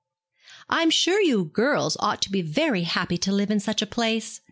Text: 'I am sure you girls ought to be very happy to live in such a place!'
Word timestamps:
'I 0.69 0.81
am 0.81 0.89
sure 0.89 1.21
you 1.21 1.45
girls 1.45 1.95
ought 1.99 2.23
to 2.23 2.31
be 2.31 2.41
very 2.41 2.85
happy 2.85 3.19
to 3.19 3.31
live 3.31 3.51
in 3.51 3.59
such 3.59 3.83
a 3.83 3.85
place!' 3.85 4.39